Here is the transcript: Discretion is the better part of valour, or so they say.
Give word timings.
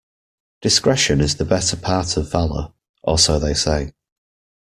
Discretion 0.63 1.21
is 1.21 1.35
the 1.35 1.45
better 1.45 1.77
part 1.77 2.17
of 2.17 2.31
valour, 2.31 2.73
or 3.03 3.19
so 3.19 3.37
they 3.37 3.53
say. 3.53 3.91